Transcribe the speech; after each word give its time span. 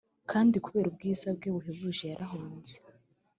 kandi 0.31 0.55
kubera 0.65 0.87
ubwiza 0.89 1.27
bwe 1.37 1.49
buhebuje 1.55 2.05
yarahunze! 2.11 2.75